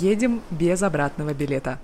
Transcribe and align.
Едем 0.00 0.40
без 0.50 0.82
обратного 0.82 1.34
билета. 1.34 1.78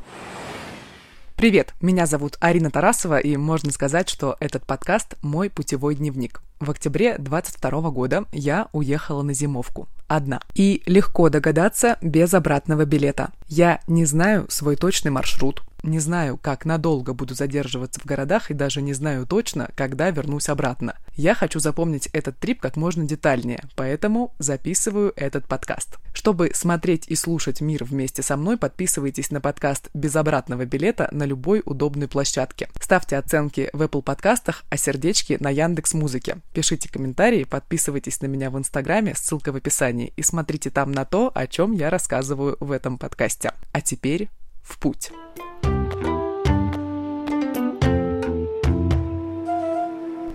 Привет, 1.36 1.74
меня 1.82 2.06
зовут 2.06 2.38
Арина 2.40 2.70
Тарасова, 2.70 3.18
и 3.18 3.36
можно 3.36 3.70
сказать, 3.70 4.08
что 4.08 4.38
этот 4.40 4.64
подкаст– 4.64 5.16
мой 5.22 5.50
путевой 5.50 5.94
дневник. 5.96 6.40
В 6.58 6.71
октябре 6.71 7.18
22 7.18 7.90
года 7.90 8.24
я 8.32 8.68
уехала 8.72 9.21
на 9.21 9.34
зимовку. 9.34 9.86
Одна. 10.08 10.40
И 10.54 10.82
легко 10.86 11.29
догадаться, 11.29 11.98
без 12.00 12.32
обратного 12.32 12.86
билета. 12.86 13.32
Я 13.48 13.80
не 13.86 14.07
знаю 14.07 14.46
свой 14.48 14.76
точный 14.76 15.10
маршрут, 15.10 15.62
не 15.86 15.99
знаю, 15.99 16.36
как 16.36 16.64
надолго 16.64 17.14
буду 17.14 17.35
задерживаться 17.35 18.00
в 18.00 18.04
городах 18.04 18.50
и 18.50 18.54
даже 18.54 18.82
не 18.82 18.93
знаю 18.93 19.27
точно, 19.27 19.71
когда 19.77 20.11
вернусь 20.11 20.49
обратно. 20.49 20.96
Я 21.14 21.35
хочу 21.35 21.61
запомнить 21.61 22.08
этот 22.13 22.39
трип 22.39 22.61
как 22.61 22.77
можно 22.77 23.04
детальнее, 23.04 23.63
поэтому 23.77 24.35
записываю 24.39 25.13
этот 25.17 25.46
подкаст. 25.46 25.96
Чтобы 26.13 26.50
смотреть 26.54 27.07
и 27.08 27.14
слушать 27.14 27.61
мир 27.61 27.85
вместе 27.85 28.22
со 28.22 28.36
мной, 28.36 28.57
подписывайтесь 28.57 29.30
на 29.30 29.41
подкаст 29.41 29.89
«Без 29.94 30.17
обратного 30.17 30.64
билета» 30.64 31.08
на 31.13 31.25
любой 31.25 31.63
удобной 31.64 32.08
площадке. 32.08 32.69
Ставьте 32.80 33.16
оценки 33.16 33.70
в 33.72 33.83
Apple 33.83 34.03
подкастах, 34.03 34.64
а 34.70 34.77
сердечки 34.77 35.36
на 35.41 35.50
Яндекс 35.50 35.94
Музыке. 35.94 36.38
Пишите 36.53 36.91
комментарии, 36.91 37.44
подписывайтесь 37.44 38.20
на 38.20 38.27
меня 38.27 38.50
в 38.50 38.58
Инстаграме, 38.58 39.14
ссылка 39.14 39.53
в 39.53 39.56
описании, 39.56 40.12
и 40.16 40.22
смотрите 40.22 40.70
там 40.70 40.92
на 40.92 41.05
то, 41.05 41.30
о 41.34 41.47
чем 41.47 41.72
я 41.72 41.91
рассказываю 41.91 42.56
в 42.60 42.72
этом 42.72 42.98
подкасте. 42.98 43.53
А 43.72 43.80
теперь 43.80 44.28
в 44.62 44.78
путь. 44.78 45.12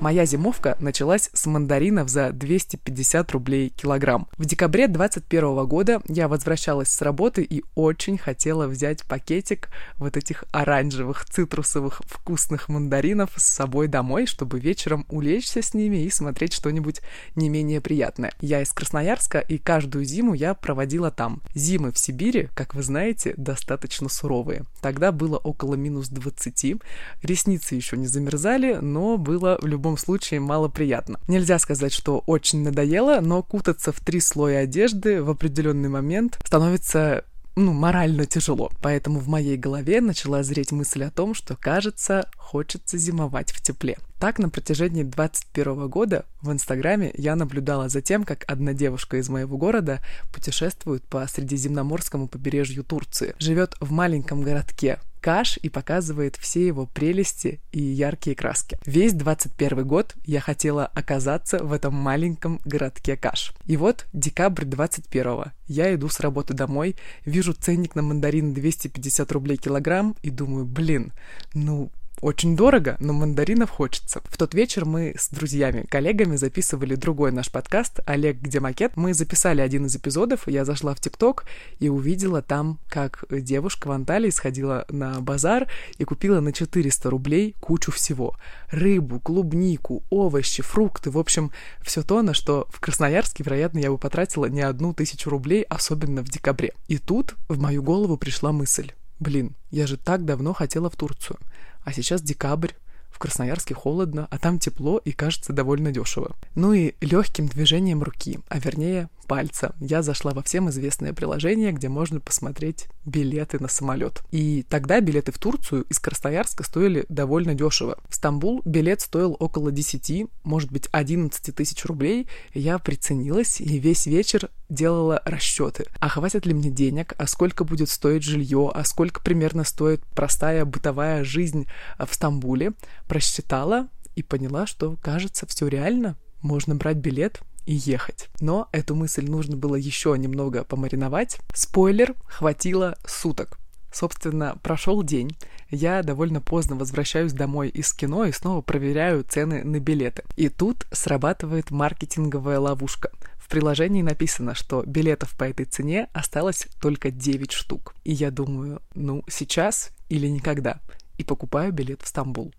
Моя 0.02 0.26
зимовка 0.26 0.78
началась 0.80 1.30
с 1.32 1.46
мандаринов 1.46 2.10
за 2.10 2.32
250 2.32 3.32
рублей 3.34 3.70
килограмм. 3.70 4.28
В 4.36 4.46
декабре 4.46 4.88
2021 4.88 5.68
года 5.68 6.02
я 6.08 6.28
возвращалась 6.28 6.88
с 6.88 7.04
работы 7.04 7.44
и 7.44 7.64
очень 7.76 8.18
хотела 8.18 8.66
взять 8.66 9.04
пакетик 9.04 9.70
вот 9.98 10.18
этих 10.18 10.44
оранжевых, 10.52 11.26
цитрусовых, 11.26 12.02
вкусных 12.08 12.68
мандаринов 12.68 13.30
с 13.36 13.44
собой 13.44 13.88
домой, 13.88 14.26
чтобы 14.26 14.60
вечером 14.60 15.06
улечься 15.08 15.62
с 15.62 15.76
ними 15.76 15.98
и 15.98 16.10
смотреть 16.10 16.54
что-нибудь 16.54 17.02
не 17.36 17.50
менее 17.50 17.80
приятное. 17.80 18.34
Я 18.42 18.64
из 18.64 18.74
Красноярска, 18.74 19.38
и 19.38 19.60
каждую 19.60 20.04
зиму 20.04 20.34
я 20.34 20.56
проводила 20.56 21.12
там. 21.12 21.44
Зимы 21.54 21.92
в 21.92 22.00
Сибири, 22.00 22.50
как 22.56 22.74
вы 22.74 22.82
знаете, 22.82 23.36
достаточно 23.38 24.10
суровые. 24.10 24.66
Тогда 24.82 25.12
было 25.12 25.38
около 25.38 25.76
минус 25.76 26.10
20, 26.10 26.82
ресницы 27.22 27.76
еще 27.76 27.98
не 27.98 28.08
замерзали, 28.08 28.80
но 28.82 29.20
было 29.20 29.60
в 29.62 29.68
любом 29.68 29.91
любом 29.92 29.98
случае 29.98 30.40
малоприятно. 30.40 31.20
Нельзя 31.28 31.60
сказать, 31.60 31.92
что 31.92 32.24
очень 32.26 32.64
надоело, 32.64 33.20
но 33.22 33.44
кутаться 33.44 33.92
в 33.92 34.00
три 34.00 34.22
слоя 34.22 34.60
одежды 34.60 35.22
в 35.22 35.30
определенный 35.30 35.90
момент 35.90 36.40
становится 36.46 37.26
ну, 37.58 37.74
морально 37.74 38.26
тяжело. 38.26 38.72
Поэтому 38.82 39.20
в 39.20 39.28
моей 39.28 39.58
голове 39.58 40.00
начала 40.00 40.44
зреть 40.44 40.72
мысль 40.72 41.04
о 41.04 41.12
том, 41.12 41.34
что, 41.34 41.58
кажется, 41.58 42.26
хочется 42.38 42.98
зимовать 42.98 43.52
в 43.52 43.62
тепле. 43.62 43.98
Так, 44.20 44.40
на 44.40 44.50
протяжении 44.50 45.04
21 45.04 45.90
года 45.90 46.26
в 46.42 46.52
Инстаграме 46.52 47.12
я 47.16 47.36
наблюдала 47.36 47.90
за 47.90 48.02
тем, 48.02 48.24
как 48.24 48.46
одна 48.48 48.74
девушка 48.74 49.18
из 49.18 49.28
моего 49.28 49.58
города 49.58 50.00
путешествует 50.34 51.04
по 51.04 51.28
средиземноморскому 51.28 52.30
побережью 52.30 52.86
Турции. 52.86 53.36
Живет 53.40 53.76
в 53.82 53.92
маленьком 53.92 54.42
городке 54.42 55.00
Каш 55.22 55.58
и 55.62 55.70
показывает 55.70 56.36
все 56.36 56.66
его 56.66 56.88
прелести 56.88 57.62
и 57.72 57.82
яркие 57.82 58.36
краски. 58.36 58.78
Весь 58.86 59.14
21 59.14 59.88
год 59.88 60.16
я 60.26 60.42
хотела 60.42 60.88
оказаться 60.88 61.64
в 61.64 61.72
этом 61.72 61.94
маленьком 61.94 62.60
городке 62.66 63.16
Каш. 63.16 63.54
И 63.68 63.78
вот 63.78 64.08
декабрь 64.14 64.66
21 64.66 65.52
я 65.68 65.94
иду 65.94 66.10
с 66.10 66.20
работы 66.20 66.54
домой, 66.54 66.96
вижу 67.24 67.54
ценник 67.54 67.96
на 67.96 68.02
мандарин 68.02 68.54
250 68.54 69.32
рублей 69.32 69.58
килограмм 69.58 70.16
и 70.24 70.32
думаю, 70.32 70.66
блин, 70.66 71.14
ну 71.54 71.92
очень 72.22 72.56
дорого, 72.56 72.98
но 73.00 73.14
мандаринов 73.14 73.72
хочется. 73.72 74.22
В 74.26 74.38
тот 74.38 74.54
вечер 74.54 74.86
мы 74.86 75.16
с 75.18 75.30
друзьями, 75.30 75.86
коллегами 75.90 76.36
записывали 76.36 76.96
другой 76.96 77.32
наш 77.32 77.52
подкаст 77.52 78.00
«Олег, 78.06 78.38
где 78.40 78.60
макет?». 78.60 78.96
Мы 78.96 79.14
записали 79.14 79.62
один 79.62 79.88
из 79.88 79.96
эпизодов, 79.96 80.48
я 80.48 80.64
зашла 80.64 80.94
в 80.94 81.00
ТикТок 81.00 81.46
и 81.80 81.90
увидела 81.90 82.44
там, 82.44 82.80
как 82.88 83.26
девушка 83.32 83.88
в 83.88 83.92
Анталии 83.92 84.30
сходила 84.30 84.86
на 84.90 85.20
базар 85.20 85.68
и 85.98 86.04
купила 86.04 86.42
на 86.42 86.54
400 86.54 87.10
рублей 87.10 87.56
кучу 87.60 87.92
всего. 87.92 88.36
Рыбу, 88.70 89.20
клубнику, 89.20 90.04
овощи, 90.12 90.62
фрукты, 90.62 91.10
в 91.10 91.18
общем, 91.18 91.52
все 91.82 92.04
то, 92.04 92.22
на 92.22 92.36
что 92.36 92.68
в 92.70 92.80
Красноярске, 92.80 93.44
вероятно, 93.44 93.80
я 93.80 93.90
бы 93.90 93.98
потратила 93.98 94.46
не 94.46 94.62
одну 94.62 94.94
тысячу 94.94 95.32
рублей, 95.32 95.64
особенно 95.64 96.22
в 96.22 96.30
декабре. 96.30 96.74
И 96.88 97.00
тут 97.00 97.36
в 97.50 97.60
мою 97.60 97.82
голову 97.82 98.16
пришла 98.18 98.52
мысль. 98.52 98.92
Блин, 99.20 99.56
я 99.72 99.88
же 99.88 99.98
так 99.98 100.26
давно 100.26 100.54
хотела 100.54 100.90
в 100.90 100.96
Турцию 100.96 101.38
а 101.84 101.94
сейчас 101.94 102.22
декабрь, 102.22 102.72
в 103.12 103.20
Красноярске 103.20 103.76
холодно, 103.76 104.28
а 104.32 104.38
там 104.40 104.58
тепло 104.58 104.98
и 104.98 105.12
кажется 105.12 105.54
довольно 105.54 105.92
дешево. 105.92 106.36
Ну 106.56 106.74
и 106.74 106.94
легким 107.02 107.48
движением 107.48 108.02
руки, 108.02 108.40
а 108.48 108.58
вернее 108.58 109.10
пальца, 109.28 109.74
я 109.80 110.02
зашла 110.02 110.34
во 110.34 110.44
всем 110.44 110.70
известное 110.70 111.14
приложение, 111.14 111.72
где 111.72 111.88
можно 111.88 112.20
посмотреть 112.20 112.88
билеты 113.06 113.60
на 113.60 113.70
самолет. 113.70 114.24
И 114.32 114.66
тогда 114.70 115.00
билеты 115.00 115.32
в 115.32 115.38
Турцию 115.38 115.84
из 115.84 116.00
Красноярска 116.00 116.64
стоили 116.64 117.06
довольно 117.08 117.54
дешево. 117.56 117.98
В 118.10 118.16
Стамбул 118.16 118.62
билет 118.66 119.00
стоил 119.00 119.38
около 119.40 119.72
10, 119.72 120.28
может 120.44 120.70
быть 120.72 120.90
11 120.92 121.56
тысяч 121.56 121.86
рублей. 121.86 122.28
Я 122.54 122.78
приценилась 122.78 123.62
и 123.62 123.78
весь 123.78 124.06
вечер 124.06 124.50
делала 124.72 125.22
расчеты. 125.26 125.86
А 126.00 126.10
хватит 126.10 126.46
ли 126.46 126.54
мне 126.54 126.70
денег? 126.70 127.14
А 127.18 127.28
сколько 127.28 127.64
будет 127.64 127.90
стоить 127.90 128.24
жилье? 128.24 128.72
А 128.74 128.84
сколько 128.84 129.22
примерно 129.22 129.64
стоит 129.64 130.04
простая 130.16 130.66
бытовая 130.66 131.24
жизнь 131.24 131.68
в 132.00 132.14
Стамбуле? 132.14 132.74
Просчитала 133.08 133.88
и 134.16 134.24
поняла, 134.24 134.66
что, 134.66 134.98
кажется, 135.02 135.46
все 135.46 135.68
реально. 135.68 136.16
Можно 136.42 136.76
брать 136.76 136.98
билет 136.98 137.42
и 137.66 137.74
ехать. 137.74 138.30
Но 138.40 138.68
эту 138.72 138.96
мысль 138.96 139.26
нужно 139.26 139.56
было 139.56 139.76
еще 139.76 140.16
немного 140.18 140.64
помариновать. 140.64 141.38
Спойлер, 141.54 142.16
хватило 142.26 142.98
суток. 143.06 143.60
Собственно, 143.94 144.58
прошел 144.64 145.04
день. 145.04 145.38
Я 145.70 146.02
довольно 146.02 146.40
поздно 146.42 146.76
возвращаюсь 146.76 147.34
домой 147.34 147.70
из 147.70 147.92
кино 147.94 148.26
и 148.26 148.32
снова 148.32 148.62
проверяю 148.62 149.24
цены 149.24 149.64
на 149.64 149.80
билеты. 149.80 150.24
И 150.38 150.50
тут 150.50 150.86
срабатывает 150.92 151.72
маркетинговая 151.72 152.60
ловушка. 152.60 153.12
В 153.52 153.54
приложении 153.54 154.02
написано, 154.02 154.56
что 154.56 154.82
билетов 154.86 155.36
по 155.38 155.44
этой 155.44 155.66
цене 155.66 156.08
осталось 156.14 156.68
только 156.80 157.12
9 157.12 157.52
штук. 157.52 157.96
И 158.06 158.14
я 158.14 158.32
думаю, 158.32 158.82
ну, 158.96 159.26
сейчас 159.28 159.92
или 160.08 160.28
никогда. 160.28 160.80
И 161.18 161.26
покупаю 161.26 161.74
билет 161.74 162.02
в 162.02 162.08
Стамбул. 162.08 162.54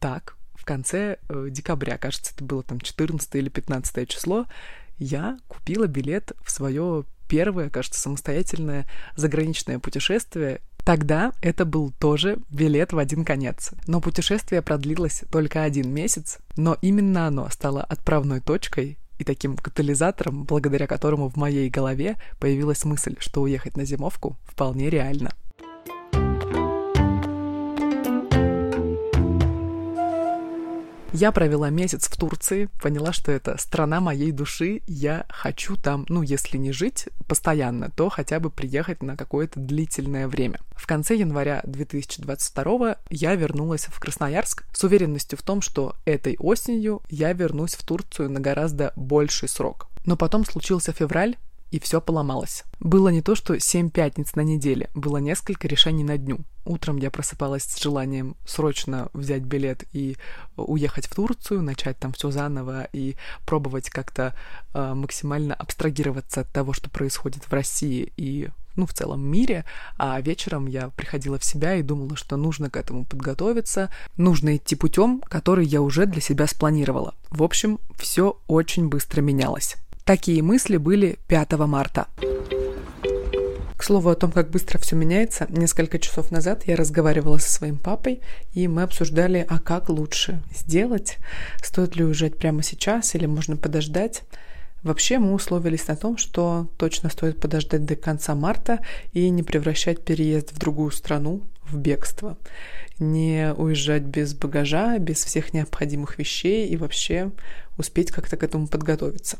Так, 0.00 0.36
конце 0.68 1.16
э, 1.30 1.46
декабря, 1.50 1.96
кажется, 1.96 2.34
это 2.34 2.44
было 2.44 2.62
там 2.62 2.78
14 2.78 3.34
или 3.36 3.48
15 3.48 4.06
число, 4.06 4.44
я 4.98 5.38
купила 5.48 5.86
билет 5.86 6.32
в 6.44 6.50
свое 6.50 7.04
первое, 7.26 7.70
кажется, 7.70 7.98
самостоятельное 7.98 8.86
заграничное 9.16 9.78
путешествие. 9.78 10.60
Тогда 10.84 11.32
это 11.40 11.64
был 11.64 11.90
тоже 11.90 12.38
билет 12.50 12.92
в 12.92 12.98
один 12.98 13.24
конец. 13.24 13.70
Но 13.86 14.02
путешествие 14.02 14.60
продлилось 14.60 15.24
только 15.32 15.62
один 15.62 15.90
месяц, 15.90 16.38
но 16.56 16.76
именно 16.82 17.26
оно 17.26 17.48
стало 17.48 17.82
отправной 17.82 18.40
точкой 18.40 18.98
и 19.18 19.24
таким 19.24 19.56
катализатором, 19.56 20.44
благодаря 20.44 20.86
которому 20.86 21.28
в 21.28 21.36
моей 21.36 21.68
голове 21.68 22.16
появилась 22.38 22.84
мысль, 22.84 23.16
что 23.18 23.42
уехать 23.42 23.76
на 23.76 23.84
зимовку 23.84 24.36
вполне 24.44 24.90
реально. 24.90 25.32
Я 31.14 31.32
провела 31.32 31.70
месяц 31.70 32.06
в 32.06 32.16
Турции, 32.16 32.68
поняла, 32.82 33.14
что 33.14 33.32
это 33.32 33.56
страна 33.56 33.98
моей 34.00 34.30
души, 34.30 34.82
я 34.86 35.24
хочу 35.30 35.76
там, 35.76 36.04
ну, 36.10 36.20
если 36.20 36.58
не 36.58 36.70
жить 36.70 37.08
постоянно, 37.26 37.90
то 37.90 38.10
хотя 38.10 38.40
бы 38.40 38.50
приехать 38.50 39.02
на 39.02 39.16
какое-то 39.16 39.58
длительное 39.58 40.28
время. 40.28 40.60
В 40.76 40.86
конце 40.86 41.16
января 41.16 41.62
2022 41.64 42.96
я 43.08 43.34
вернулась 43.36 43.86
в 43.86 43.98
Красноярск 43.98 44.64
с 44.74 44.84
уверенностью 44.84 45.38
в 45.38 45.42
том, 45.42 45.62
что 45.62 45.96
этой 46.04 46.36
осенью 46.38 47.00
я 47.08 47.32
вернусь 47.32 47.74
в 47.74 47.84
Турцию 47.86 48.30
на 48.30 48.40
гораздо 48.40 48.92
больший 48.94 49.48
срок. 49.48 49.88
Но 50.04 50.16
потом 50.16 50.44
случился 50.44 50.92
февраль, 50.92 51.36
и 51.70 51.78
все 51.78 52.00
поломалось. 52.00 52.64
Было 52.80 53.08
не 53.08 53.22
то, 53.22 53.34
что 53.34 53.58
семь 53.58 53.90
пятниц 53.90 54.34
на 54.34 54.40
неделе, 54.40 54.90
было 54.94 55.18
несколько 55.18 55.68
решений 55.68 56.04
на 56.04 56.16
дню. 56.16 56.40
Утром 56.64 56.98
я 56.98 57.10
просыпалась 57.10 57.64
с 57.64 57.82
желанием 57.82 58.36
срочно 58.46 59.08
взять 59.14 59.42
билет 59.42 59.84
и 59.92 60.16
уехать 60.56 61.06
в 61.06 61.14
Турцию, 61.14 61.62
начать 61.62 61.98
там 61.98 62.12
все 62.12 62.30
заново 62.30 62.88
и 62.92 63.16
пробовать 63.46 63.88
как-то 63.90 64.34
э, 64.74 64.94
максимально 64.94 65.54
абстрагироваться 65.54 66.42
от 66.42 66.52
того, 66.52 66.72
что 66.72 66.90
происходит 66.90 67.44
в 67.44 67.52
России 67.52 68.12
и 68.16 68.48
ну, 68.76 68.86
в 68.86 68.94
целом 68.94 69.20
мире, 69.20 69.64
а 69.98 70.20
вечером 70.20 70.66
я 70.66 70.90
приходила 70.90 71.38
в 71.38 71.44
себя 71.44 71.74
и 71.74 71.82
думала, 71.82 72.16
что 72.16 72.36
нужно 72.36 72.70
к 72.70 72.76
этому 72.76 73.04
подготовиться, 73.04 73.90
нужно 74.16 74.56
идти 74.56 74.76
путем, 74.76 75.20
который 75.28 75.66
я 75.66 75.82
уже 75.82 76.06
для 76.06 76.20
себя 76.20 76.46
спланировала. 76.46 77.14
В 77.30 77.42
общем, 77.42 77.80
все 77.96 78.38
очень 78.46 78.88
быстро 78.88 79.20
менялось. 79.20 79.76
Такие 80.08 80.42
мысли 80.42 80.78
были 80.78 81.18
5 81.28 81.52
марта. 81.66 82.06
К 83.76 83.84
слову 83.84 84.08
о 84.08 84.14
том, 84.14 84.32
как 84.32 84.48
быстро 84.48 84.78
все 84.78 84.96
меняется, 84.96 85.44
несколько 85.50 85.98
часов 85.98 86.30
назад 86.30 86.62
я 86.64 86.76
разговаривала 86.76 87.36
со 87.36 87.52
своим 87.52 87.76
папой, 87.76 88.22
и 88.54 88.68
мы 88.68 88.84
обсуждали, 88.84 89.44
а 89.46 89.58
как 89.58 89.90
лучше 89.90 90.40
сделать, 90.50 91.18
стоит 91.62 91.94
ли 91.96 92.04
уезжать 92.04 92.38
прямо 92.38 92.62
сейчас 92.62 93.14
или 93.16 93.26
можно 93.26 93.58
подождать. 93.58 94.22
Вообще 94.82 95.18
мы 95.18 95.34
условились 95.34 95.86
на 95.88 95.96
том, 95.96 96.16
что 96.16 96.70
точно 96.78 97.10
стоит 97.10 97.38
подождать 97.38 97.84
до 97.84 97.94
конца 97.94 98.34
марта 98.34 98.78
и 99.12 99.28
не 99.28 99.42
превращать 99.42 100.02
переезд 100.06 100.52
в 100.52 100.58
другую 100.58 100.90
страну 100.90 101.42
в 101.68 101.76
бегство. 101.76 102.38
Не 102.98 103.52
уезжать 103.52 104.04
без 104.04 104.32
багажа, 104.32 104.96
без 104.96 105.22
всех 105.22 105.52
необходимых 105.52 106.18
вещей 106.18 106.66
и 106.66 106.78
вообще 106.78 107.30
успеть 107.76 108.10
как-то 108.10 108.38
к 108.38 108.42
этому 108.42 108.68
подготовиться. 108.68 109.36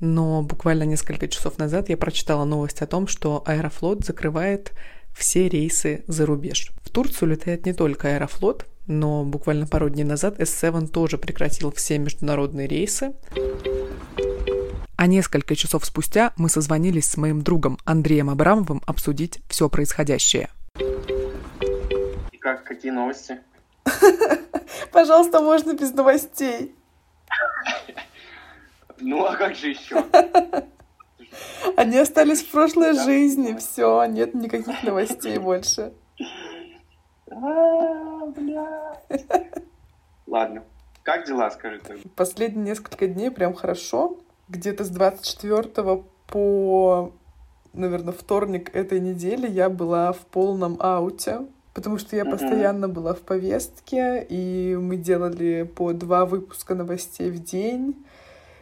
Но 0.00 0.42
буквально 0.42 0.82
несколько 0.84 1.28
часов 1.28 1.58
назад 1.58 1.88
я 1.88 1.96
прочитала 1.96 2.44
новость 2.44 2.82
о 2.82 2.86
том, 2.86 3.06
что 3.06 3.42
Аэрофлот 3.46 4.04
закрывает 4.04 4.72
все 5.14 5.48
рейсы 5.48 6.04
за 6.06 6.26
рубеж. 6.26 6.72
В 6.82 6.90
Турцию 6.90 7.30
летает 7.30 7.66
не 7.66 7.72
только 7.72 8.08
Аэрофлот, 8.08 8.66
но 8.86 9.24
буквально 9.24 9.66
пару 9.66 9.88
дней 9.88 10.04
назад 10.04 10.40
S7 10.40 10.88
тоже 10.88 11.16
прекратил 11.16 11.70
все 11.72 11.98
международные 11.98 12.66
рейсы. 12.66 13.14
А 14.96 15.06
несколько 15.06 15.56
часов 15.56 15.84
спустя 15.84 16.32
мы 16.36 16.48
созвонились 16.48 17.06
с 17.06 17.16
моим 17.16 17.42
другом 17.42 17.78
Андреем 17.84 18.30
Абрамовым 18.30 18.82
обсудить 18.86 19.40
все 19.48 19.68
происходящее. 19.68 20.50
И 22.32 22.36
как, 22.38 22.64
какие 22.64 22.90
новости? 22.90 23.38
Пожалуйста, 24.92 25.40
можно 25.40 25.74
без 25.74 25.92
новостей. 25.92 26.74
Ну, 29.00 29.24
а 29.24 29.36
как 29.36 29.54
же 29.54 29.70
еще? 29.70 30.04
Они 31.76 31.98
остались 31.98 32.42
в 32.42 32.50
прошлой 32.50 32.94
жизни, 32.94 33.56
все, 33.56 34.04
нет 34.04 34.34
никаких 34.34 34.82
новостей 34.82 35.38
больше. 35.38 35.92
А. 37.30 38.04
Ладно. 40.26 40.62
Как 41.02 41.26
дела, 41.26 41.50
скажи 41.50 41.80
тогда? 41.80 42.02
Последние 42.16 42.64
несколько 42.64 43.06
дней 43.06 43.30
прям 43.30 43.54
хорошо. 43.54 44.18
Где-то 44.48 44.84
с 44.84 44.88
24 44.88 46.04
по, 46.26 47.12
наверное, 47.72 48.12
вторник 48.12 48.74
этой 48.74 49.00
недели 49.00 49.48
я 49.48 49.68
была 49.68 50.12
в 50.12 50.20
полном 50.20 50.76
ауте, 50.80 51.46
потому 51.74 51.98
что 51.98 52.16
я 52.16 52.24
постоянно 52.24 52.88
была 52.88 53.14
в 53.14 53.20
повестке, 53.20 54.24
и 54.28 54.76
мы 54.76 54.96
делали 54.96 55.62
по 55.64 55.92
два 55.92 56.24
выпуска 56.24 56.74
новостей 56.74 57.30
в 57.30 57.42
день. 57.42 57.94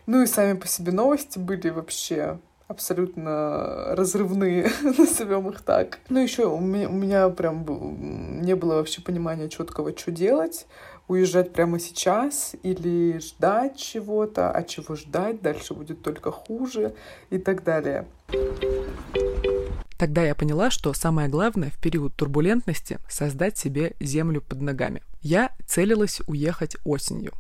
Ну 0.06 0.22
и 0.22 0.26
сами 0.26 0.58
по 0.58 0.66
себе 0.66 0.92
новости 0.92 1.38
были 1.38 1.70
вообще 1.70 2.38
абсолютно 2.66 3.94
разрывные, 3.94 4.70
назовем 4.98 5.48
их 5.50 5.60
так. 5.62 6.00
Ну, 6.08 6.20
еще 6.20 6.46
у 6.46 6.58
меня, 6.58 6.88
у 6.88 6.92
меня 6.92 7.28
прям 7.28 8.40
не 8.42 8.56
было 8.56 8.76
вообще 8.76 9.00
понимания 9.00 9.48
четкого, 9.48 9.96
что 9.96 10.10
делать. 10.10 10.66
Уезжать 11.08 11.52
прямо 11.52 11.78
сейчас 11.78 12.54
или 12.62 13.18
ждать 13.18 13.76
чего-то, 13.76 14.50
а 14.50 14.62
чего 14.62 14.94
ждать, 14.94 15.42
дальше 15.42 15.74
будет 15.74 16.02
только 16.02 16.30
хуже 16.30 16.94
и 17.28 17.38
так 17.38 17.64
далее. 17.64 18.06
Тогда 19.98 20.22
я 20.22 20.34
поняла, 20.34 20.70
что 20.70 20.92
самое 20.94 21.28
главное 21.28 21.70
в 21.70 21.80
период 21.80 22.14
турбулентности— 22.14 22.98
создать 23.08 23.58
себе 23.58 23.94
землю 24.00 24.40
под 24.40 24.60
ногами. 24.60 25.02
Я 25.20 25.50
целилась 25.66 26.20
уехать 26.26 26.76
осенью. 26.84 27.32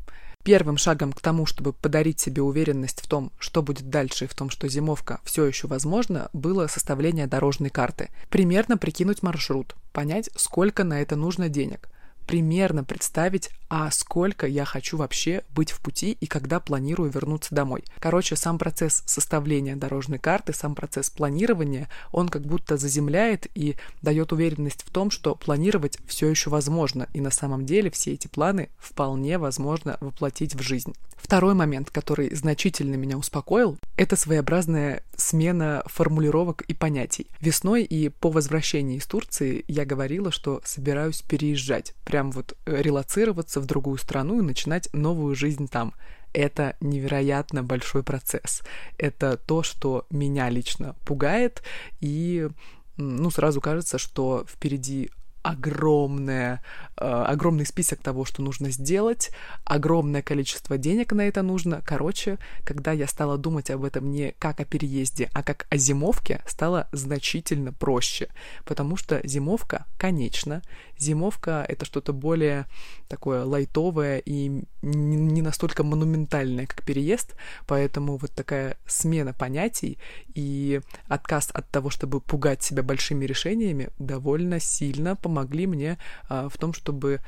Первым 0.44 0.76
шагом 0.76 1.12
к 1.12 1.20
тому, 1.20 1.46
чтобы 1.46 1.72
подарить 1.72 2.18
себе 2.18 2.42
уверенность 2.42 3.00
в 3.00 3.06
том, 3.06 3.30
что 3.38 3.62
будет 3.62 3.90
дальше 3.90 4.24
и 4.24 4.28
в 4.28 4.34
том, 4.34 4.50
что 4.50 4.68
зимовка 4.68 5.20
все 5.22 5.44
еще 5.44 5.68
возможна, 5.68 6.30
было 6.32 6.66
составление 6.66 7.28
дорожной 7.28 7.70
карты. 7.70 8.08
Примерно 8.28 8.76
прикинуть 8.76 9.22
маршрут, 9.22 9.76
понять, 9.92 10.30
сколько 10.34 10.82
на 10.82 11.00
это 11.00 11.14
нужно 11.14 11.48
денег, 11.48 11.88
примерно 12.32 12.82
представить, 12.82 13.50
а 13.68 13.90
сколько 13.90 14.46
я 14.46 14.64
хочу 14.64 14.96
вообще 14.96 15.44
быть 15.54 15.70
в 15.70 15.80
пути 15.80 16.16
и 16.18 16.26
когда 16.26 16.60
планирую 16.60 17.10
вернуться 17.10 17.54
домой. 17.54 17.84
Короче, 17.98 18.36
сам 18.36 18.58
процесс 18.58 19.02
составления 19.04 19.76
дорожной 19.76 20.18
карты, 20.18 20.54
сам 20.54 20.74
процесс 20.74 21.10
планирования, 21.10 21.90
он 22.10 22.30
как 22.30 22.46
будто 22.46 22.78
заземляет 22.78 23.48
и 23.54 23.76
дает 24.00 24.32
уверенность 24.32 24.82
в 24.82 24.90
том, 24.90 25.10
что 25.10 25.34
планировать 25.34 25.98
все 26.06 26.26
еще 26.26 26.48
возможно, 26.48 27.06
и 27.12 27.20
на 27.20 27.30
самом 27.30 27.66
деле 27.66 27.90
все 27.90 28.14
эти 28.14 28.28
планы 28.28 28.70
вполне 28.78 29.36
возможно 29.36 29.98
воплотить 30.00 30.54
в 30.54 30.62
жизнь. 30.62 30.94
Второй 31.16 31.52
момент, 31.52 31.90
который 31.90 32.34
значительно 32.34 32.94
меня 32.94 33.18
успокоил, 33.18 33.76
это 33.96 34.16
своеобразная 34.16 35.02
смена 35.16 35.82
формулировок 35.86 36.62
и 36.62 36.74
понятий. 36.74 37.26
Весной 37.40 37.82
и 37.82 38.08
по 38.08 38.30
возвращении 38.30 38.96
из 38.96 39.06
Турции 39.06 39.64
я 39.68 39.84
говорила, 39.84 40.32
что 40.32 40.60
собираюсь 40.64 41.22
переезжать, 41.22 41.94
прям 42.04 42.30
вот 42.30 42.56
э, 42.64 42.80
релацироваться 42.80 43.60
в 43.60 43.66
другую 43.66 43.98
страну 43.98 44.40
и 44.40 44.44
начинать 44.44 44.88
новую 44.92 45.34
жизнь 45.34 45.68
там. 45.68 45.94
Это 46.32 46.76
невероятно 46.80 47.62
большой 47.62 48.02
процесс. 48.02 48.62
Это 48.96 49.36
то, 49.36 49.62
что 49.62 50.06
меня 50.10 50.48
лично 50.48 50.96
пугает, 51.04 51.62
и 52.00 52.48
ну, 52.96 53.30
сразу 53.30 53.60
кажется, 53.60 53.98
что 53.98 54.46
впереди 54.48 55.10
огромное, 55.42 56.62
э, 56.91 56.91
огромный 57.02 57.66
список 57.66 58.00
того, 58.00 58.24
что 58.24 58.42
нужно 58.42 58.70
сделать, 58.70 59.30
огромное 59.64 60.22
количество 60.22 60.78
денег 60.78 61.12
на 61.12 61.22
это 61.22 61.42
нужно. 61.42 61.82
Короче, 61.84 62.38
когда 62.64 62.92
я 62.92 63.06
стала 63.06 63.38
думать 63.38 63.70
об 63.70 63.84
этом 63.84 64.10
не 64.10 64.32
как 64.38 64.60
о 64.60 64.64
переезде, 64.64 65.30
а 65.32 65.42
как 65.42 65.66
о 65.70 65.76
зимовке, 65.76 66.42
стало 66.46 66.88
значительно 66.92 67.72
проще, 67.72 68.28
потому 68.64 68.96
что 68.96 69.20
зимовка, 69.24 69.86
конечно, 69.98 70.62
зимовка— 70.98 71.64
это 71.68 71.84
что-то 71.84 72.12
более 72.12 72.66
такое 73.08 73.44
лайтовое 73.44 74.18
и 74.18 74.62
не 74.82 75.42
настолько 75.42 75.84
монументальное, 75.84 76.66
как 76.66 76.84
переезд, 76.84 77.34
поэтому 77.66 78.16
вот 78.16 78.32
такая 78.32 78.76
смена 78.86 79.32
понятий 79.32 79.98
и 80.34 80.80
отказ 81.08 81.50
от 81.52 81.68
того, 81.70 81.90
чтобы 81.90 82.20
пугать 82.20 82.62
себя 82.62 82.82
большими 82.82 83.24
решениями, 83.24 83.90
довольно 83.98 84.60
сильно 84.60 85.16
помогли 85.16 85.66
мне 85.66 85.98
а, 86.28 86.48
в 86.48 86.56
том, 86.58 86.72
чтобы 86.92 87.20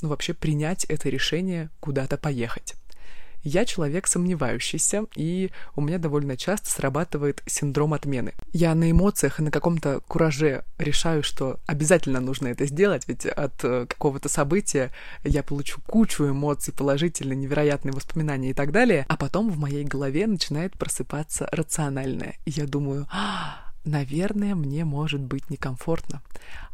ну, 0.00 0.10
вообще 0.10 0.32
принять 0.32 0.84
это 0.84 1.08
решение 1.08 1.70
куда-то 1.80 2.16
поехать. 2.16 2.74
Я 3.44 3.64
человек 3.64 4.06
сомневающийся, 4.06 5.06
и 5.16 5.50
у 5.76 5.80
меня 5.80 5.98
довольно 5.98 6.36
часто 6.36 6.70
срабатывает 6.70 7.42
синдром 7.46 7.94
отмены. 7.94 8.32
Я 8.52 8.74
на 8.74 8.90
эмоциях 8.90 9.38
и 9.38 9.42
на 9.42 9.50
каком-то 9.50 10.00
кураже 10.06 10.64
решаю, 10.78 11.22
что 11.22 11.58
обязательно 11.66 12.20
нужно 12.20 12.48
это 12.48 12.66
сделать, 12.66 13.08
ведь 13.08 13.26
от 13.26 13.64
э, 13.64 13.86
какого-то 13.86 14.28
события 14.28 14.90
я 15.24 15.42
получу 15.42 15.80
кучу 15.86 16.28
эмоций, 16.28 16.74
положительные, 16.74 17.36
невероятные 17.36 17.92
воспоминания 17.92 18.50
и 18.50 18.54
так 18.54 18.72
далее, 18.72 19.06
а 19.08 19.16
потом 19.16 19.50
в 19.50 19.58
моей 19.58 19.84
голове 19.84 20.26
начинает 20.26 20.76
просыпаться 20.76 21.48
рациональное. 21.52 22.36
И 22.44 22.50
я 22.50 22.66
думаю, 22.66 23.06
а, 23.12 23.67
наверное, 23.84 24.54
мне 24.54 24.84
может 24.84 25.20
быть 25.20 25.50
некомфортно. 25.50 26.22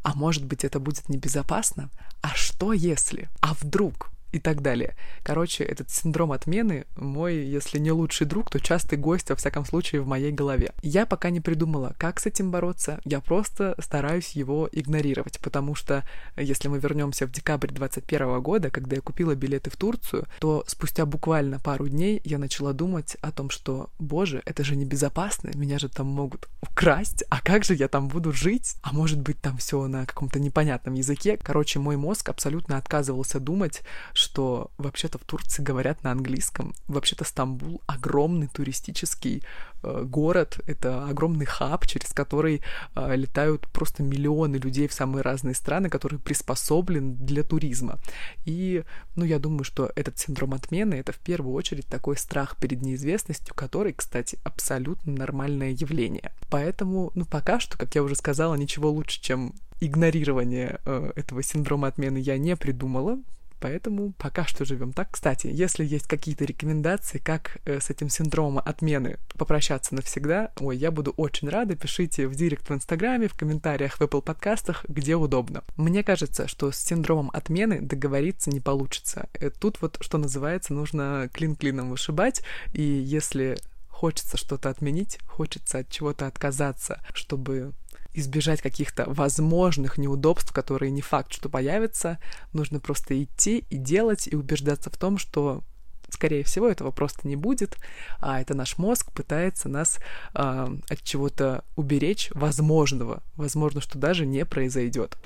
А 0.03 0.15
может 0.15 0.45
быть, 0.45 0.65
это 0.65 0.81
будет 0.81 1.09
небезопасно? 1.09 1.91
А 2.23 2.29
что 2.35 2.73
если? 2.73 3.29
А 3.41 3.55
вдруг? 3.55 4.11
И 4.35 4.41
так 4.41 4.63
далее. 4.63 4.97
Короче, 5.23 5.63
этот 5.63 5.91
синдром 5.91 6.33
отмены 6.33 6.87
мой, 6.97 7.37
если 7.37 7.79
не 7.79 7.93
лучший 7.93 8.27
друг, 8.27 8.51
то 8.51 8.59
частый 8.59 8.99
гость, 8.99 9.31
во 9.31 9.37
всяком 9.37 9.65
случае, 9.65 10.01
в 10.01 10.09
моей 10.09 10.33
голове. 10.33 10.73
Я 10.83 11.07
пока 11.07 11.31
не 11.31 11.41
придумала, 11.41 11.95
как 11.99 12.19
с 12.19 12.27
этим 12.27 12.51
бороться, 12.51 13.01
я 13.05 13.21
просто 13.21 13.77
стараюсь 13.79 14.31
его 14.31 14.69
игнорировать, 14.73 15.39
потому 15.39 15.77
что 15.77 16.03
если 16.37 16.67
мы 16.67 16.81
вернемся 16.81 17.27
в 17.27 17.31
декабрь 17.31 17.69
2021 17.69 18.43
года, 18.43 18.71
когда 18.71 18.97
я 18.97 19.03
купила 19.03 19.37
билеты 19.37 19.71
в 19.71 19.77
Турцию, 19.77 20.27
то 20.41 20.65
спустя 20.67 21.07
буквально 21.07 21.61
пару 21.61 21.89
дней 21.89 22.21
я 22.25 22.39
начала 22.39 22.73
думать 22.73 23.17
о 23.21 23.31
том, 23.31 23.51
что, 23.51 23.91
боже, 24.01 24.43
это 24.47 24.65
же 24.65 24.75
небезопасно, 24.75 25.51
меня 25.55 25.79
же 25.79 25.89
там 25.89 26.09
могут 26.09 26.49
украсть, 26.61 27.23
а 27.31 27.41
как 27.41 27.65
же 27.65 27.75
я 27.75 27.87
там 27.87 28.09
буду 28.09 28.33
жить? 28.33 28.75
А 28.83 28.93
может 28.93 29.21
быть 29.21 29.41
там 29.41 29.59
все 29.59 29.87
на 29.87 30.07
каком-то 30.07 30.41
непонятном 30.41 30.95
языке? 30.95 31.39
Короче, 31.41 31.79
мой 31.79 31.97
мозг 31.97 32.29
абсолютно 32.29 32.79
отказывался 32.79 33.39
думать, 33.39 33.83
что 34.25 34.71
вообще-то 34.79 35.19
в 35.19 35.25
Турции 35.25 35.63
говорят 35.63 36.03
на 36.03 36.11
английском. 36.11 36.75
Вообще-то 36.89 37.25
Стамбул 37.25 37.83
огромный 37.87 38.49
туристический 38.49 39.43
э, 39.83 40.03
город, 40.05 40.59
это 40.67 41.07
огромный 41.07 41.47
хаб, 41.47 41.87
через 41.87 42.13
который 42.13 42.63
э, 42.97 43.17
летают 43.17 43.69
просто 43.69 44.03
миллионы 44.03 44.57
людей 44.57 44.89
в 44.89 44.93
самые 44.93 45.23
разные 45.23 45.55
страны, 45.55 45.91
который 45.91 46.19
приспособлен 46.19 47.15
для 47.17 47.43
туризма. 47.43 47.99
И, 48.45 48.85
ну, 49.17 49.25
я 49.25 49.39
думаю, 49.39 49.65
что 49.65 49.93
этот 49.95 50.19
синдром 50.19 50.55
отмены— 50.55 50.95
это 50.97 51.13
в 51.13 51.19
первую 51.19 51.55
очередь 51.55 51.87
такой 51.87 52.17
страх 52.17 52.57
перед 52.57 52.83
неизвестностью, 52.83 53.55
который, 53.55 53.93
кстати, 53.93 54.39
абсолютно 54.43 55.13
нормальное 55.13 55.71
явление. 55.71 56.33
Поэтому, 56.51 57.13
ну, 57.15 57.25
пока 57.27 57.61
что, 57.61 57.77
как 57.77 57.95
я 57.95 58.03
уже 58.03 58.17
сказала, 58.17 58.55
ничего 58.55 58.91
лучше, 58.91 59.21
чем 59.21 59.55
игнорирование 59.81 60.81
э, 60.85 61.13
этого 61.17 61.43
синдрома 61.43 61.89
отмены 61.89 62.19
я 62.19 62.39
не 62.39 62.57
придумала 62.57 63.19
Поэтому 63.61 64.13
пока 64.19 64.45
что 64.45 64.65
живем 64.65 64.93
так. 64.93 65.11
Кстати, 65.11 65.47
если 65.47 65.85
есть 65.85 66.07
какие-то 66.07 66.45
рекомендации, 66.45 67.19
как 67.19 67.59
э, 67.65 67.81
с 67.81 67.91
этим 67.91 68.09
синдромом 68.09 68.63
отмены 68.65 69.19
попрощаться 69.39 69.95
навсегда, 69.95 70.51
ой, 70.61 70.77
я 70.77 70.91
буду 70.91 71.13
очень 71.17 71.49
рада. 71.49 71.77
Пишите 71.77 72.29
в 72.29 72.35
директ 72.35 72.69
в 72.69 72.75
Инстаграме, 72.75 73.29
в 73.29 73.35
комментариях 73.35 73.97
в 73.97 74.01
Apple 74.01 74.23
подкастах, 74.23 74.85
где 74.89 75.17
удобно. 75.17 75.65
Мне 75.77 76.03
кажется, 76.03 76.49
что 76.49 76.71
с 76.71 76.79
синдромом 76.79 77.31
отмены 77.33 77.81
договориться 77.81 78.51
не 78.51 78.61
получится. 78.61 79.29
Э, 79.35 79.51
тут 79.51 79.81
вот, 79.81 79.99
что 80.01 80.19
называется, 80.19 80.73
нужно 80.73 81.29
клин 81.33 81.57
клином 81.57 81.91
вышибать, 81.91 82.43
и 82.73 82.83
если 82.83 83.57
хочется 83.89 84.37
что-то 84.37 84.69
отменить, 84.71 85.19
хочется 85.27 85.79
от 85.79 85.89
чего-то 85.89 86.27
отказаться, 86.27 87.01
чтобы 87.15 87.73
избежать 88.15 88.63
каких-то 88.63 89.05
возможных 89.07 89.99
неудобств, 89.99 90.53
которые 90.53 90.91
не 90.91 91.03
факт, 91.03 91.33
что 91.33 91.49
появятся. 91.49 92.19
Нужно 92.53 92.81
просто 92.81 93.23
идти 93.23 93.65
и 93.71 93.77
делать, 93.77 94.29
и 94.31 94.37
убеждаться 94.37 94.91
в 94.91 94.97
том, 94.97 95.19
что 95.19 95.63
скорее 96.11 96.45
всего, 96.45 96.69
этого 96.69 96.91
просто 96.93 97.27
не 97.27 97.37
будет, 97.37 97.77
а 98.21 98.41
это 98.41 98.55
наш 98.55 98.79
мозг 98.79 99.11
пытается 99.13 99.69
нас 99.69 99.99
э, 100.35 100.69
от 100.89 101.03
чего-то 101.03 101.65
уберечь 101.75 102.31
возможного, 102.35 103.23
возможно, 103.37 103.81
что 103.81 103.99
даже 103.99 104.25
не 104.25 104.45
произойдет. 104.45 105.17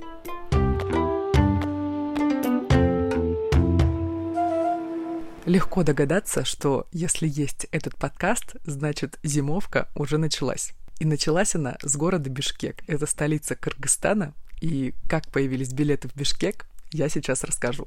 Легко 5.45 5.83
догадаться, 5.83 6.45
что 6.45 6.87
если 6.92 7.26
есть 7.26 7.66
этот 7.71 7.95
подкаст, 7.95 8.57
значит 8.64 9.18
зимовка 9.23 9.88
уже 9.95 10.18
началась. 10.18 10.73
И 10.99 11.05
началась 11.05 11.55
она 11.55 11.76
с 11.83 11.97
города 11.97 12.28
Бишкек. 12.28 12.83
Это 12.87 13.07
столица 13.07 13.55
Кыргызстана. 13.55 14.35
И 14.61 14.95
как 15.09 15.28
появились 15.31 15.73
билеты 15.73 16.09
в 16.09 16.17
Бишкек, 16.17 16.67
я 16.93 17.09
сейчас 17.09 17.45
расскажу. 17.45 17.87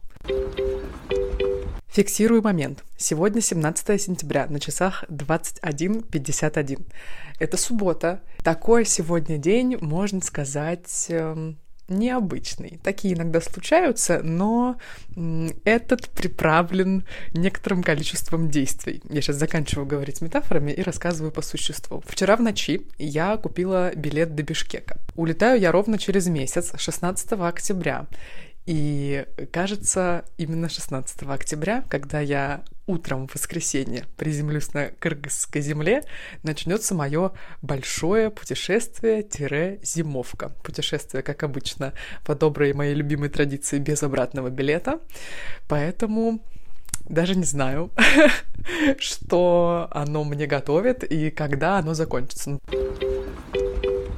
Фиксирую 1.88 2.41
момент. 2.41 2.86
Сегодня 2.96 3.41
17 3.41 4.01
сентября, 4.01 4.48
на 4.48 4.62
часах 4.62 5.03
21.51. 5.10 6.88
Это 7.38 7.58
суббота. 7.58 8.22
Такой 8.44 8.86
сегодня 8.86 9.38
день, 9.38 9.75
можно 9.82 10.22
сказать, 10.22 11.08
эм, 11.10 11.58
необычный. 11.91 12.79
Такие 12.83 13.13
иногда 13.13 13.41
случаются, 13.41 14.21
но 14.24 14.77
этот 15.63 16.10
приправлен 16.10 17.05
некоторым 17.33 17.83
количеством 17.83 18.50
действий. 18.50 19.01
Я 19.10 19.21
сейчас 19.21 19.36
заканчиваю 19.36 19.86
говорить 19.86 20.21
метафорами 20.21 20.71
и 20.71 20.81
рассказываю 20.81 21.31
по 21.31 21.41
существу. 21.41 22.03
Вчера 22.07 22.36
в 22.36 22.41
ночи 22.41 22.81
я 22.98 23.38
купила 23.38 23.93
билет 23.95 24.36
до 24.36 24.43
Бишкека. 24.43 24.98
Улетаю 25.15 25.60
я 25.60 25.71
ровно 25.71 25.98
через 25.98 26.27
месяц, 26.27 26.74
16 26.77 27.33
октября. 27.33 28.07
И 28.65 29.25
кажется, 29.51 30.25
именно 30.38 30.70
16 30.70 31.24
октября, 31.24 31.84
когда 31.89 32.20
я 32.20 32.63
утром 32.86 33.27
в 33.27 33.34
воскресенье 33.36 34.06
приземлюсь 34.18 34.74
на 34.74 34.88
кыргызской 34.88 35.62
земле, 35.62 36.03
начнется 36.44 36.94
мое 36.94 37.32
большое 37.62 38.30
путешествие-зимовка. 38.30 40.50
Путешествие, 40.63 41.24
как 41.24 41.44
обычно, 41.44 41.94
по 42.24 42.36
доброй 42.36 42.74
моей 42.74 42.94
любимой 42.94 43.30
традиции 43.30 43.80
без 43.80 44.03
обратного 44.03 44.50
билета. 44.50 45.00
Поэтому 45.68 46.44
даже 47.06 47.36
не 47.36 47.46
знаю, 47.46 47.89
что 49.00 49.88
оно 49.91 50.24
мне 50.24 50.46
готовит 50.46 51.03
и 51.03 51.32
когда 51.32 51.80
оно 51.80 51.96
закончится. 51.96 52.60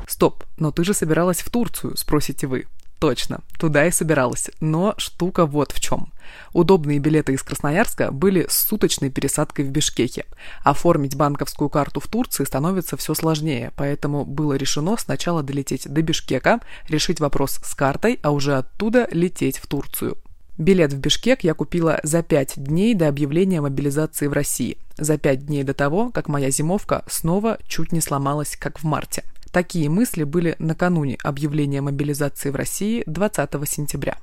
Стоп, 0.08 0.44
но 0.58 0.72
ты 0.72 0.84
же 0.84 0.94
собиралась 0.94 1.40
в 1.40 1.50
Турцию, 1.50 1.96
спросите 1.96 2.48
вы. 2.48 2.66
Точно, 3.00 3.42
туда 3.60 3.86
и 3.86 3.92
собиралась. 3.92 4.50
Но 4.60 4.94
штука 4.98 5.46
вот 5.46 5.72
в 5.72 5.80
чем. 5.80 6.14
Удобные 6.54 7.00
билеты 7.00 7.34
из 7.34 7.44
Красноярска 7.44 8.12
были 8.12 8.46
с 8.50 8.66
суточной 8.66 9.10
пересадкой 9.10 9.66
в 9.66 9.72
Бишкеке. 9.72 10.26
Оформить 10.64 11.16
банковскую 11.16 11.70
карту 11.70 12.00
в 12.00 12.08
Турции 12.08 12.46
становится 12.46 12.96
все 12.96 13.14
сложнее, 13.14 13.72
поэтому 13.76 14.26
было 14.26 14.54
решено 14.54 14.96
сначала 14.98 15.44
долететь 15.44 15.92
до 15.92 16.02
Бишкека, 16.02 16.60
решить 16.88 17.20
вопрос 17.20 17.60
с 17.64 17.76
картой, 17.76 18.20
а 18.24 18.32
уже 18.32 18.56
оттуда 18.56 19.08
лететь 19.12 19.58
в 19.58 19.68
Турцию. 19.68 20.18
Билет 20.58 20.94
в 20.94 21.00
Бишкек 21.00 21.44
я 21.44 21.56
купила 21.56 22.00
за 22.04 22.22
пять 22.22 22.54
дней 22.56 22.94
до 22.94 23.08
объявления 23.08 23.60
мобилизации 23.60 24.28
в 24.28 24.34
России. 24.34 24.78
За 24.98 25.18
пять 25.18 25.48
дней 25.48 25.64
до 25.64 25.74
того, 25.74 26.12
как 26.12 26.28
моя 26.28 26.52
зимовка 26.52 27.04
снова 27.08 27.58
чуть 27.68 27.92
не 27.92 28.02
сломалась, 28.02 28.56
как 28.56 28.80
в 28.80 28.84
марте. 28.84 29.24
Такие 29.54 29.88
мысли 29.88 30.24
были 30.24 30.56
накануне 30.58 31.16
объявления 31.22 31.80
мобилизации 31.80 32.50
в 32.50 32.56
России 32.56 33.04
20 33.06 33.70
сентября. 33.70 34.18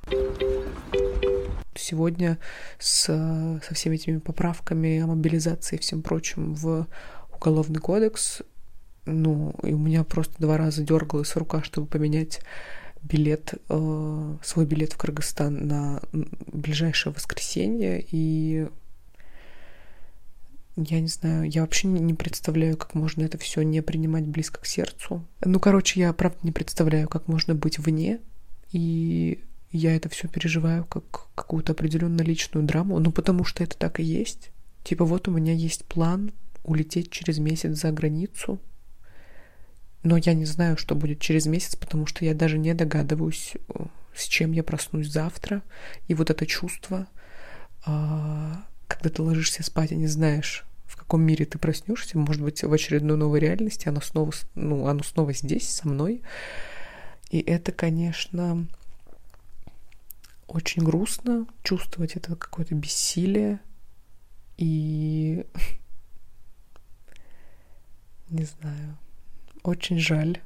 Сегодня 1.73 2.37
с, 2.79 3.05
со 3.05 3.73
всеми 3.73 3.95
этими 3.95 4.17
поправками 4.17 4.99
о 4.99 5.07
мобилизации 5.07 5.77
и 5.77 5.79
всем 5.79 6.01
прочим 6.01 6.53
в 6.53 6.85
Уголовный 7.33 7.79
кодекс, 7.79 8.41
ну, 9.05 9.55
и 9.63 9.71
у 9.71 9.77
меня 9.77 10.03
просто 10.03 10.33
два 10.37 10.57
раза 10.57 10.83
дергалась 10.83 11.37
рука, 11.37 11.63
чтобы 11.63 11.87
поменять 11.87 12.41
билет, 13.01 13.53
э, 13.69 14.37
свой 14.43 14.65
билет 14.65 14.91
в 14.91 14.97
Кыргызстан 14.97 15.65
на 15.65 16.01
ближайшее 16.11 17.13
воскресенье, 17.13 18.05
и 18.05 18.67
я 20.75 20.99
не 20.99 21.07
знаю, 21.07 21.49
я 21.49 21.61
вообще 21.61 21.87
не 21.87 22.13
представляю, 22.13 22.77
как 22.77 22.95
можно 22.95 23.23
это 23.23 23.37
все 23.37 23.61
не 23.61 23.81
принимать 23.81 24.25
близко 24.25 24.61
к 24.61 24.65
сердцу. 24.65 25.25
Ну, 25.43 25.59
короче, 25.59 25.99
я 25.99 26.13
правда 26.13 26.39
не 26.43 26.51
представляю, 26.51 27.09
как 27.09 27.27
можно 27.27 27.55
быть 27.55 27.77
вне, 27.77 28.19
и 28.71 29.43
я 29.71 29.95
это 29.95 30.09
все 30.09 30.27
переживаю 30.27 30.85
как 30.85 31.27
какую-то 31.35 31.73
определенную 31.73 32.25
личную 32.25 32.65
драму, 32.65 32.99
ну, 32.99 33.11
потому 33.11 33.43
что 33.43 33.63
это 33.63 33.77
так 33.77 33.99
и 33.99 34.03
есть. 34.03 34.51
Типа, 34.83 35.05
вот 35.05 35.27
у 35.27 35.31
меня 35.31 35.53
есть 35.53 35.85
план 35.85 36.31
улететь 36.63 37.11
через 37.11 37.39
месяц 37.39 37.79
за 37.79 37.91
границу, 37.91 38.59
но 40.03 40.17
я 40.17 40.33
не 40.33 40.45
знаю, 40.45 40.77
что 40.77 40.95
будет 40.95 41.19
через 41.19 41.45
месяц, 41.45 41.75
потому 41.75 42.05
что 42.05 42.25
я 42.25 42.33
даже 42.33 42.57
не 42.57 42.73
догадываюсь, 42.73 43.53
э, 43.55 43.85
с 44.15 44.25
чем 44.25 44.51
я 44.51 44.63
проснусь 44.63 45.11
завтра. 45.11 45.61
И 46.07 46.15
вот 46.15 46.29
это 46.29 46.45
чувство, 46.45 47.07
а, 47.85 48.65
когда 48.91 49.09
ты 49.09 49.21
ложишься 49.21 49.63
спать 49.63 49.91
и 49.91 49.95
не 49.95 50.07
знаешь, 50.07 50.65
в 50.85 50.97
каком 50.97 51.21
мире 51.21 51.45
ты 51.45 51.57
проснешься, 51.57 52.17
может 52.17 52.41
быть, 52.41 52.61
в 52.61 52.73
очередной 52.73 53.15
новой 53.15 53.39
реальности, 53.39 53.87
оно 53.87 54.01
снова, 54.01 54.33
ну, 54.55 54.87
оно 54.87 55.01
снова 55.03 55.31
здесь, 55.31 55.69
со 55.69 55.87
мной. 55.87 56.21
И 57.29 57.39
это, 57.39 57.71
конечно, 57.71 58.67
очень 60.47 60.83
грустно 60.83 61.47
чувствовать 61.63 62.17
это 62.17 62.35
какое-то 62.35 62.75
бессилие 62.75 63.61
и 64.57 65.45
не 68.29 68.43
знаю, 68.43 68.97
очень 69.63 69.99
жаль 69.99 70.41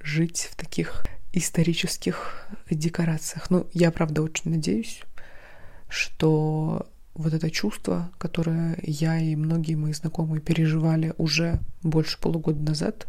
жить 0.00 0.50
в 0.52 0.56
таких 0.56 1.06
исторических 1.32 2.46
декорациях. 2.70 3.48
Ну, 3.48 3.66
я, 3.72 3.90
правда, 3.90 4.20
очень 4.20 4.50
надеюсь, 4.50 5.00
что 5.88 6.86
вот 7.16 7.32
это 7.32 7.50
чувство, 7.50 8.10
которое 8.18 8.78
я 8.82 9.18
и 9.18 9.34
многие 9.36 9.74
мои 9.74 9.92
знакомые 9.92 10.40
переживали 10.40 11.14
уже 11.16 11.60
больше 11.82 12.20
полугода 12.20 12.60
назад, 12.60 13.06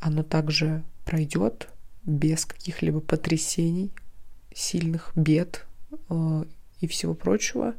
оно 0.00 0.22
также 0.22 0.82
пройдет 1.04 1.68
без 2.04 2.46
каких-либо 2.46 3.00
потрясений, 3.00 3.92
сильных 4.54 5.12
бед 5.14 5.66
э, 6.08 6.44
и 6.80 6.86
всего 6.86 7.14
прочего. 7.14 7.74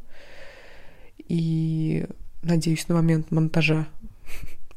И 1.17 2.05
надеюсь, 2.43 2.87
на 2.87 2.95
момент 2.95 3.31
монтажа 3.31 3.87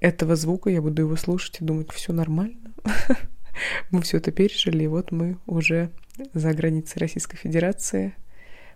этого 0.00 0.36
звука 0.36 0.70
я 0.70 0.80
буду 0.80 1.02
его 1.02 1.16
слушать 1.16 1.60
и 1.60 1.64
думать, 1.64 1.90
все 1.92 2.12
нормально. 2.12 2.72
Мы 3.90 4.00
все 4.02 4.18
это 4.18 4.30
пережили, 4.30 4.84
и 4.84 4.88
вот 4.88 5.12
мы 5.12 5.38
уже 5.46 5.90
за 6.32 6.52
границей 6.54 6.98
Российской 7.00 7.36
Федерации 7.36 8.14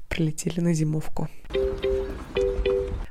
прилетели 0.08 0.60
на 0.60 0.74
зимовку. 0.74 1.28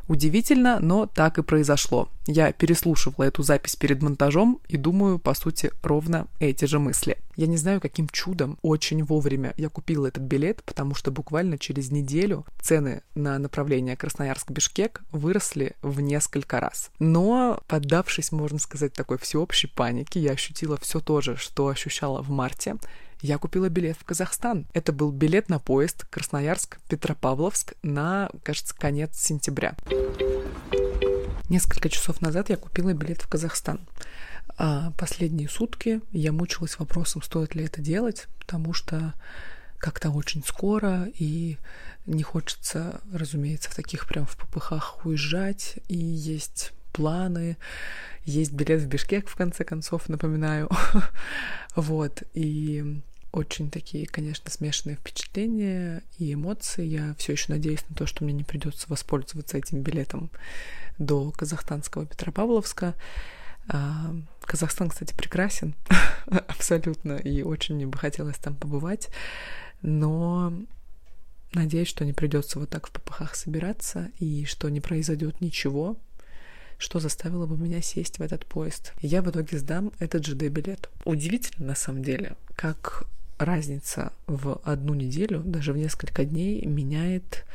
Удивительно, 0.07 0.79
но 0.79 1.05
так 1.05 1.37
и 1.37 1.43
произошло. 1.43 2.09
Я 2.27 2.53
переслушивала 2.53 3.25
эту 3.25 3.43
запись 3.43 3.75
перед 3.75 4.01
монтажом 4.01 4.61
и 4.69 4.77
думаю, 4.77 5.19
по 5.19 5.33
сути, 5.33 5.71
ровно 5.83 6.27
эти 6.39 6.65
же 6.65 6.79
мысли. 6.79 7.17
Я 7.35 7.47
не 7.47 7.57
знаю, 7.57 7.81
каким 7.81 8.07
чудом 8.07 8.57
очень 8.61 9.03
вовремя 9.03 9.53
я 9.57 9.69
купила 9.69 10.07
этот 10.07 10.23
билет, 10.23 10.63
потому 10.63 10.95
что 10.95 11.11
буквально 11.11 11.57
через 11.57 11.91
неделю 11.91 12.45
цены 12.61 13.01
на 13.15 13.37
направление 13.37 13.95
Красноярск-Бишкек 13.95 15.01
выросли 15.11 15.75
в 15.81 15.99
несколько 15.99 16.59
раз. 16.61 16.89
Но, 16.99 17.61
поддавшись, 17.67 18.31
можно 18.31 18.59
сказать, 18.59 18.93
такой 18.93 19.17
всеобщей 19.17 19.67
панике, 19.67 20.21
я 20.21 20.31
ощутила 20.31 20.77
все 20.77 21.01
то 21.01 21.19
же, 21.21 21.35
что 21.35 21.67
ощущала 21.67 22.21
в 22.21 22.29
марте 22.29 22.77
я 23.21 23.37
купила 23.37 23.69
билет 23.69 23.97
в 23.97 24.03
Казахстан. 24.03 24.67
Это 24.73 24.93
был 24.93 25.11
билет 25.11 25.49
на 25.49 25.59
поезд 25.59 26.05
Красноярск-Петропавловск 26.09 27.73
на, 27.83 28.29
кажется, 28.43 28.75
конец 28.75 29.17
сентября. 29.19 29.75
Несколько 31.49 31.89
часов 31.89 32.21
назад 32.21 32.49
я 32.49 32.57
купила 32.57 32.93
билет 32.93 33.21
в 33.21 33.27
Казахстан. 33.27 33.87
А 34.57 34.91
последние 34.97 35.49
сутки 35.49 36.01
я 36.11 36.31
мучилась 36.31 36.79
вопросом, 36.79 37.21
стоит 37.21 37.55
ли 37.55 37.63
это 37.63 37.79
делать, 37.79 38.27
потому 38.39 38.73
что 38.73 39.13
как-то 39.77 40.09
очень 40.09 40.43
скоро, 40.43 41.07
и 41.13 41.57
не 42.05 42.23
хочется, 42.23 43.01
разумеется, 43.13 43.69
в 43.69 43.75
таких 43.75 44.07
прям 44.07 44.25
в 44.25 44.35
попыхах 44.35 45.05
уезжать, 45.05 45.75
и 45.87 45.97
есть 45.97 46.73
планы, 46.91 47.57
есть 48.23 48.51
билет 48.51 48.81
в 48.81 48.87
Бишкек, 48.87 49.29
в 49.29 49.35
конце 49.35 49.63
концов, 49.63 50.09
напоминаю. 50.09 50.69
вот, 51.75 52.23
и 52.33 53.01
очень 53.31 53.69
такие, 53.69 54.07
конечно, 54.07 54.49
смешанные 54.49 54.97
впечатления 54.97 56.01
и 56.17 56.33
эмоции. 56.33 56.85
Я 56.85 57.15
все 57.17 57.33
еще 57.33 57.53
надеюсь 57.53 57.83
на 57.89 57.95
то, 57.95 58.05
что 58.05 58.23
мне 58.23 58.33
не 58.33 58.43
придется 58.43 58.87
воспользоваться 58.89 59.57
этим 59.57 59.81
билетом 59.81 60.31
до 60.97 61.31
казахстанского 61.31 62.05
Петропавловска. 62.05 62.95
А, 63.69 64.15
Казахстан, 64.41 64.89
кстати, 64.89 65.13
прекрасен 65.13 65.75
абсолютно, 66.25 67.17
и 67.17 67.43
очень 67.43 67.75
мне 67.75 67.85
бы 67.85 67.97
хотелось 67.97 68.37
там 68.37 68.55
побывать, 68.55 69.09
но 69.81 70.53
надеюсь, 71.53 71.89
что 71.89 72.05
не 72.05 72.13
придется 72.13 72.59
вот 72.59 72.69
так 72.69 72.87
в 72.87 72.91
попахах 72.91 73.35
собираться, 73.35 74.09
и 74.19 74.45
что 74.45 74.69
не 74.69 74.79
произойдет 74.79 75.41
ничего, 75.41 75.97
что 76.77 76.99
заставило 76.99 77.45
бы 77.45 77.57
меня 77.57 77.81
сесть 77.81 78.19
в 78.19 78.21
этот 78.21 78.45
поезд. 78.45 78.93
И 79.01 79.07
я 79.07 79.21
в 79.21 79.29
итоге 79.29 79.57
сдам 79.57 79.91
этот 79.99 80.25
ЖД-билет. 80.25 80.89
Удивительно, 81.05 81.67
на 81.67 81.75
самом 81.75 82.03
деле, 82.03 82.35
как 82.55 83.05
разница 83.37 84.13
в 84.27 84.59
одну 84.63 84.93
неделю, 84.93 85.41
даже 85.43 85.73
в 85.73 85.77
несколько 85.77 86.25
дней, 86.25 86.65
меняет 86.65 87.45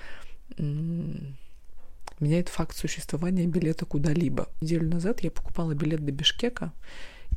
меняет 2.21 2.49
факт 2.49 2.77
существования 2.77 3.47
билета 3.47 3.85
куда-либо. 3.85 4.49
Неделю 4.61 4.89
назад 4.89 5.21
я 5.21 5.31
покупала 5.31 5.75
билет 5.75 6.05
до 6.05 6.13
Бишкека, 6.13 6.73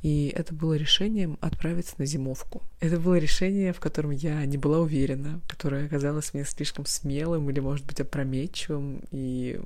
и 0.01 0.32
это 0.36 0.54
было 0.54 0.75
решением 0.75 1.38
отправиться 1.42 1.96
на 1.98 2.06
зимовку. 2.06 2.62
Это 2.80 3.00
было 3.00 3.15
решение, 3.18 3.74
в 3.74 3.80
котором 3.80 4.12
я 4.12 4.46
не 4.46 4.58
была 4.58 4.80
уверена, 4.80 5.42
которое 5.48 5.88
оказалось 5.88 6.34
мне 6.34 6.46
слишком 6.46 6.86
смелым 6.86 7.50
или, 7.50 7.60
может 7.60 7.86
быть, 7.86 8.00
опрометчивым. 8.00 9.01
И, 9.12 9.60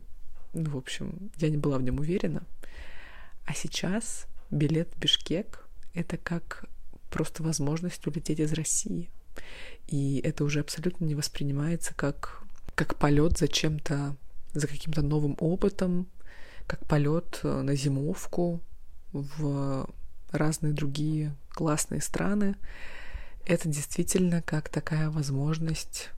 ну, 0.54 0.70
в 0.72 0.78
общем, 0.78 1.32
я 1.38 1.50
не 1.50 1.58
была 1.58 1.78
в 1.78 1.84
нем 1.84 2.00
уверена. 2.00 2.44
А 3.46 3.54
сейчас 3.54 4.28
билет 4.52 4.94
в 4.94 5.00
Бишкек— 5.00 5.68
это 5.94 6.18
как 6.18 6.66
просто 7.10 7.44
возможность 7.44 8.06
улететь 8.08 8.40
из 8.40 8.54
России. 8.54 9.10
И 9.88 10.22
это 10.24 10.44
уже 10.44 10.60
абсолютно 10.60 11.06
не 11.06 11.16
воспринимается 11.16 11.94
как, 11.94 12.44
как 12.76 12.96
полет 12.96 13.38
за 13.38 13.48
чем-то 13.48 14.16
за 14.54 14.68
каким-то 14.68 15.02
новым 15.02 15.36
опытом, 15.40 16.08
как 16.68 16.86
полет 16.88 17.40
э, 17.44 17.62
на 17.62 17.76
зимовку 17.76 18.62
в 19.12 19.88
разные 20.32 20.74
другие 20.74 21.36
классные 21.50 22.02
страны. 22.02 22.56
Это 23.46 23.68
действительно 23.68 24.42
как 24.42 24.70
такая 24.70 25.10
возможность 25.10 26.10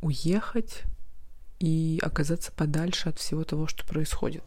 уехать 0.00 0.82
и 1.62 2.00
оказаться 2.02 2.50
подальше 2.50 3.08
от 3.08 3.18
всего 3.18 3.44
того, 3.44 3.68
что 3.68 3.86
происходит. 3.86 4.42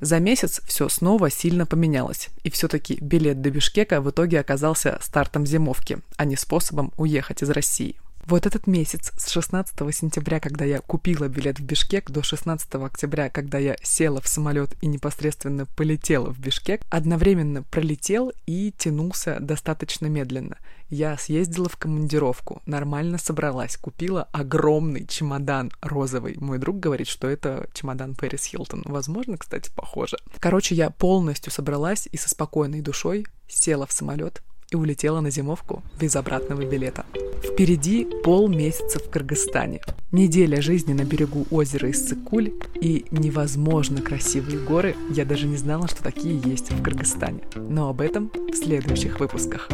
За 0.00 0.18
месяц 0.18 0.60
все 0.64 0.88
снова 0.88 1.30
сильно 1.30 1.66
поменялось, 1.66 2.30
и 2.42 2.50
все-таки 2.50 2.98
билет 3.00 3.40
до 3.40 3.50
Бишкека 3.50 4.00
в 4.00 4.10
итоге 4.10 4.40
оказался 4.40 4.98
стартом 5.00 5.46
зимовки, 5.46 5.98
а 6.16 6.24
не 6.24 6.36
способом 6.36 6.92
уехать 6.96 7.42
из 7.42 7.50
России. 7.50 8.00
Вот 8.26 8.46
этот 8.46 8.68
месяц 8.68 9.12
с 9.18 9.30
16 9.30 9.74
сентября, 9.94 10.38
когда 10.38 10.64
я 10.64 10.80
купила 10.80 11.26
билет 11.26 11.58
в 11.58 11.64
Бишкек, 11.64 12.10
до 12.10 12.22
16 12.22 12.72
октября, 12.76 13.28
когда 13.30 13.58
я 13.58 13.76
села 13.82 14.20
в 14.20 14.28
самолет 14.28 14.70
и 14.80 14.86
непосредственно 14.86 15.66
полетела 15.66 16.32
в 16.32 16.38
Бишкек, 16.38 16.82
одновременно 16.88 17.64
пролетел 17.64 18.32
и 18.46 18.72
тянулся 18.78 19.38
достаточно 19.40 20.06
медленно. 20.06 20.56
Я 20.88 21.18
съездила 21.18 21.68
в 21.68 21.76
командировку, 21.76 22.62
нормально 22.64 23.18
собралась, 23.18 23.76
купила 23.76 24.28
огромный 24.32 25.04
чемодан 25.06 25.72
розовый. 25.80 26.36
Мой 26.38 26.58
друг 26.58 26.78
говорит, 26.78 27.08
что 27.08 27.28
это 27.28 27.68
чемодан 27.72 28.14
Пэрис 28.14 28.44
Хилтон. 28.44 28.82
Возможно, 28.84 29.36
кстати, 29.36 29.70
похоже. 29.74 30.16
Короче, 30.38 30.76
я 30.76 30.90
полностью 30.90 31.50
собралась 31.50 32.08
и 32.12 32.16
со 32.16 32.28
спокойной 32.28 32.82
душой 32.82 33.26
села 33.48 33.86
в 33.86 33.92
самолет, 33.92 34.42
и 34.70 34.76
улетела 34.76 35.20
на 35.20 35.30
зимовку 35.30 35.82
без 35.98 36.16
обратного 36.16 36.64
билета. 36.64 37.04
Впереди 37.42 38.06
полмесяца 38.22 39.00
в 39.00 39.10
Кыргызстане, 39.10 39.80
неделя 40.12 40.62
жизни 40.62 40.92
на 40.92 41.04
берегу 41.04 41.44
озера 41.50 41.90
Иссык-Куль 41.90 42.52
и 42.80 43.04
невозможно 43.10 44.00
красивые 44.00 44.58
горы. 44.58 44.94
Я 45.10 45.24
даже 45.24 45.46
не 45.46 45.56
знала, 45.56 45.88
что 45.88 46.02
такие 46.04 46.40
есть 46.44 46.70
в 46.70 46.82
Кыргызстане. 46.82 47.42
Но 47.56 47.88
об 47.88 48.00
этом 48.00 48.30
в 48.50 48.54
следующих 48.54 49.18
выпусках. 49.18 49.68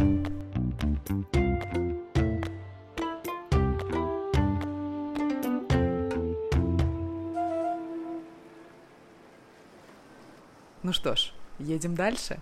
Ну 10.81 10.93
что 10.93 11.15
ж, 11.15 11.33
едем 11.59 11.93
дальше. 11.93 12.39